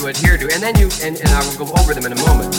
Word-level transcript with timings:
you 0.00 0.08
adhere 0.08 0.38
to, 0.38 0.48
and 0.54 0.62
then 0.62 0.78
you, 0.78 0.88
and, 1.02 1.20
and 1.20 1.28
I 1.28 1.44
will 1.44 1.66
go 1.66 1.72
over 1.80 1.92
them 1.92 2.06
in 2.06 2.12
a 2.12 2.20
moment. 2.24 2.54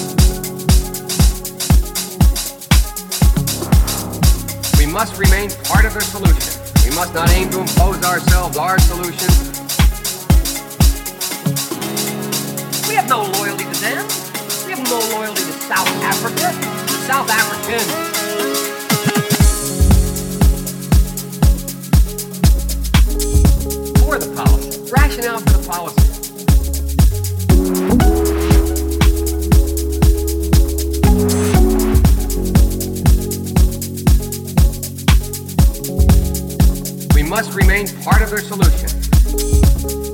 We 4.77 4.86
must 4.86 5.17
remain 5.17 5.49
part 5.65 5.86
of 5.86 5.93
their 5.93 6.01
solution. 6.01 6.62
We 6.86 6.95
must 6.95 7.13
not 7.13 7.30
aim 7.32 7.49
to 7.51 7.62
impose 7.62 8.04
ourselves, 8.04 8.58
our 8.58 8.77
solutions. 8.80 9.58
We 12.88 12.95
have 12.95 13.10
no 13.10 13.23
loyalty 13.23 13.63
to 13.63 13.80
them. 13.82 14.06
We 14.65 14.73
have 14.73 14.84
no 14.84 14.99
loyalty 15.17 15.41
to 15.41 15.54
South 15.65 15.88
Africa, 16.04 16.54
South 17.08 17.30
Africans. 17.30 17.89
For 23.99 24.19
the 24.19 24.32
policy, 24.36 24.91
rationale 24.91 25.39
for 25.39 25.58
the 25.58 25.67
policy. 25.67 26.00
Must 37.43 37.58
remain 37.58 37.88
part 38.04 38.21
of 38.21 38.30
their 38.30 38.38
solution. 38.38 40.11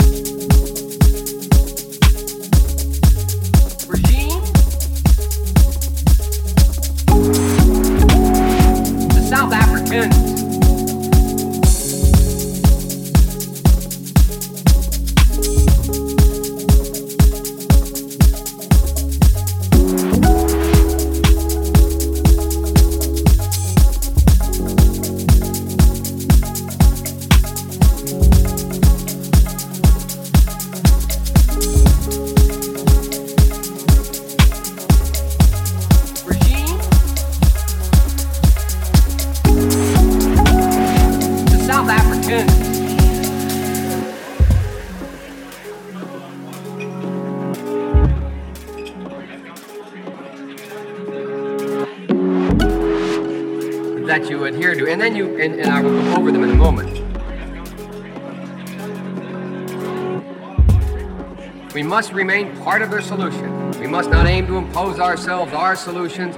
Must 61.97 62.13
remain 62.13 62.55
part 62.57 62.83
of 62.83 62.91
their 62.91 63.01
solution. 63.01 63.71
We 63.79 63.87
must 63.87 64.11
not 64.11 64.27
aim 64.27 64.45
to 64.45 64.57
impose 64.57 64.99
ourselves, 64.99 65.51
our 65.51 65.75
solutions. 65.75 66.35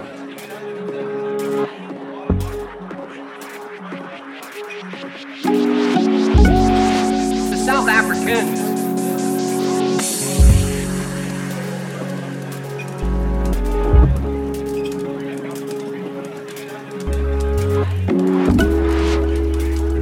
The 7.50 7.62
South 7.66 7.90
Africans. 7.90 8.58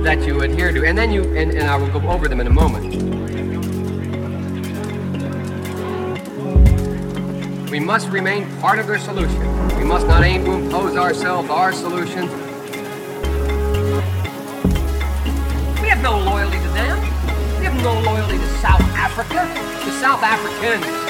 That 0.03 0.23
you 0.23 0.39
adhere 0.43 0.71
to, 0.71 0.85
and 0.85 0.95
then 0.95 1.11
you, 1.11 1.23
and, 1.35 1.51
and 1.51 1.63
I 1.63 1.77
will 1.77 1.99
go 1.99 2.07
over 2.11 2.27
them 2.27 2.41
in 2.41 2.45
a 2.45 2.51
moment. 2.51 3.16
We 7.69 7.81
must 7.81 8.07
remain 8.09 8.47
part 8.61 8.79
of 8.79 8.87
their 8.87 8.97
solution. 8.97 9.39
We 9.77 9.83
must 9.83 10.07
not 10.07 10.23
aim 10.23 10.45
to 10.45 10.53
impose 10.53 10.95
ourselves, 10.95 11.49
our 11.49 11.73
solutions. 11.73 12.31
We 15.81 15.89
have 15.89 16.01
no 16.01 16.17
loyalty 16.17 16.59
to 16.59 16.69
them. 16.69 17.01
We 17.59 17.65
have 17.65 17.75
no 17.83 17.99
loyalty 17.99 18.37
to 18.37 18.47
South 18.59 18.81
Africa, 18.95 19.45
to 19.83 19.91
South 19.99 20.23
Africans. 20.23 21.06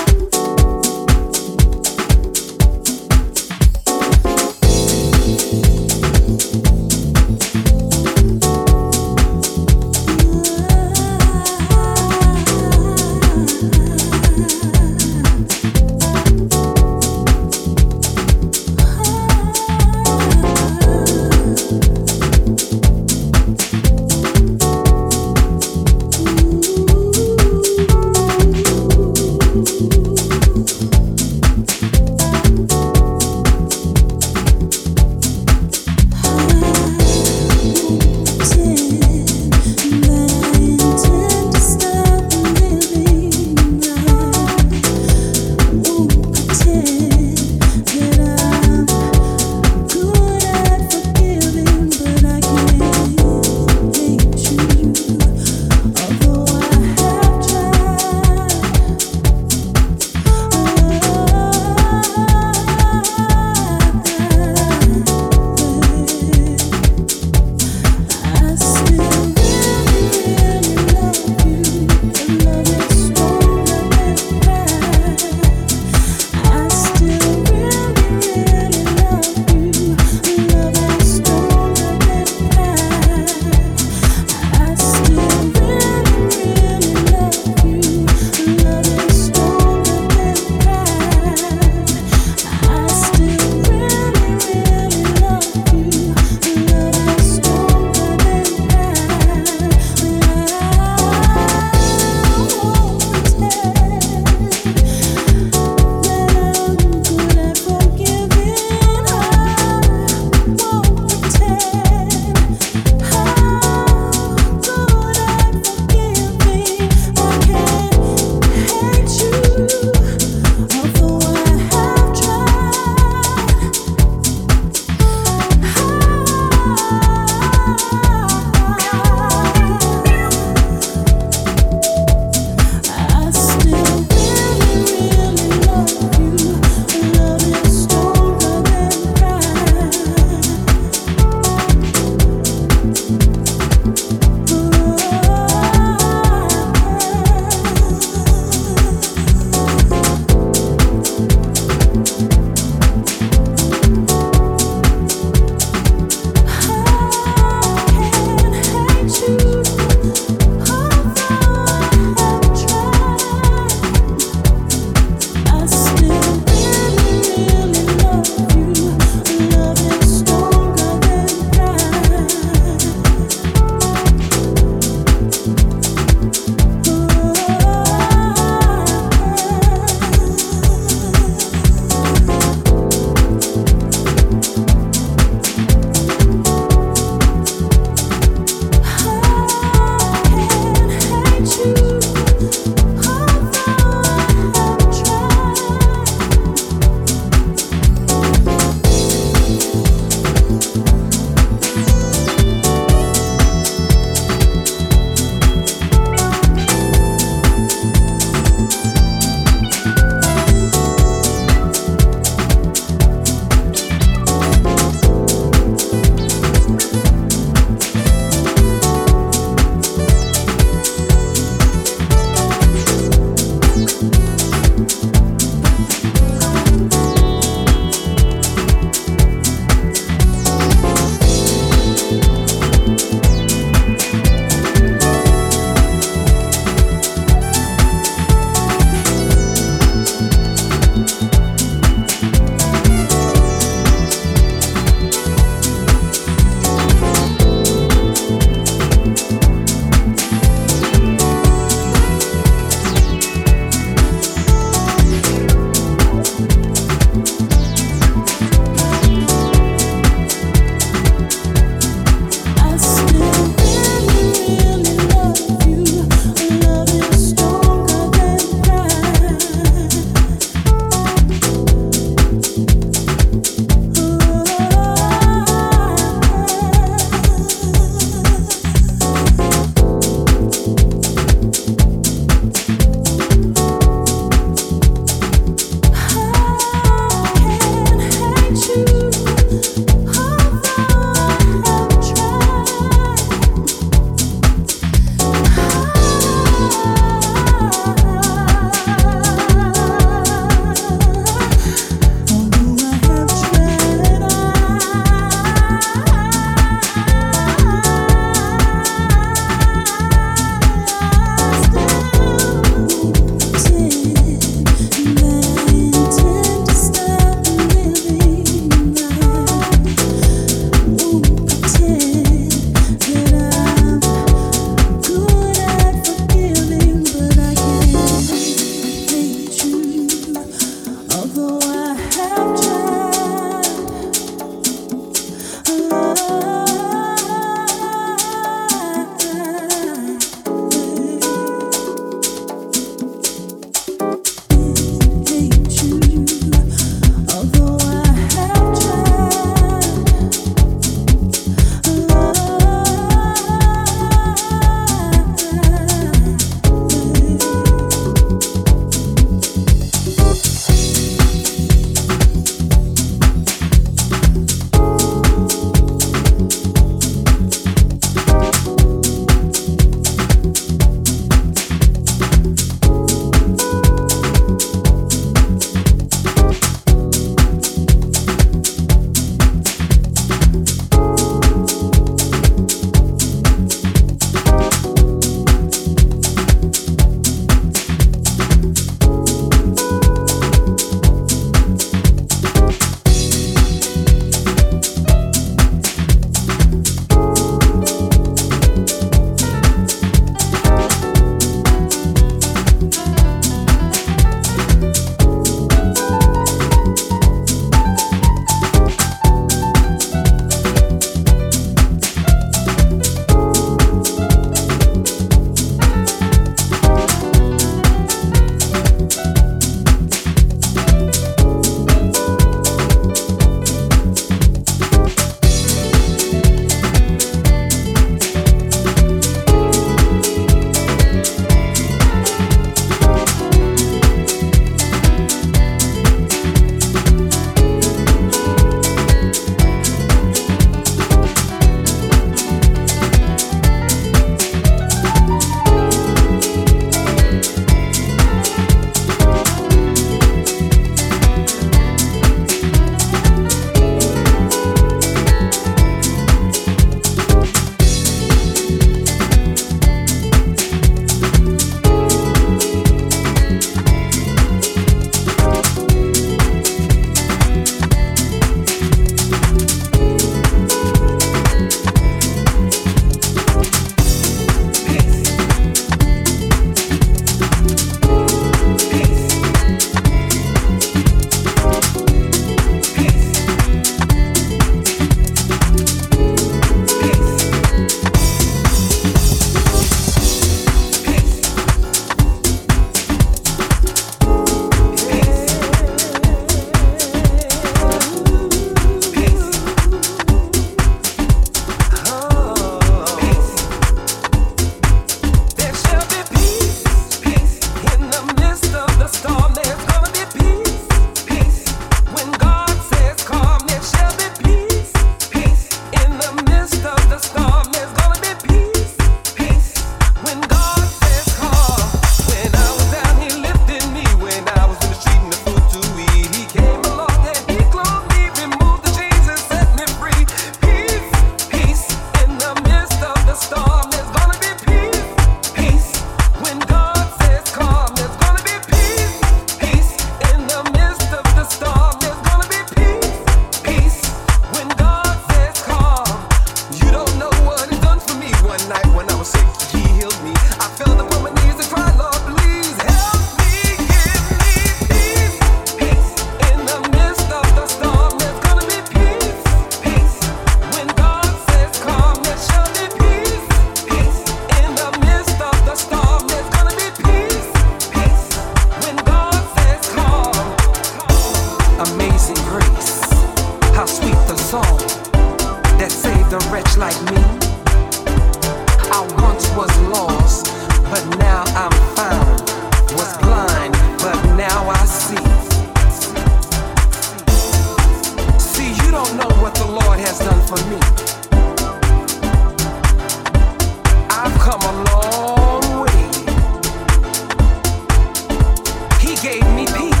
Peace. 599.73 600.00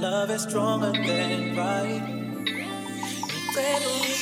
love 0.00 0.30
is 0.30 0.42
stronger 0.42 0.92
than 0.92 1.56
right. 1.56 1.56
pride. 1.56 2.02
Incredibly, 3.46 4.14